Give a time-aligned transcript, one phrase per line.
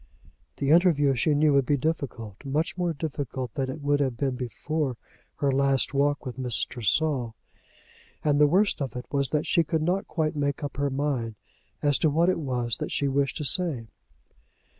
[0.57, 4.35] The interview she knew would be difficult, much more difficult than it would have been
[4.35, 4.97] before
[5.35, 6.83] her last walk with Mr.
[6.83, 7.35] Saul;
[8.23, 11.35] and the worst of it was that she could not quite make up her mind
[11.83, 13.89] as to what it was that she wished to say.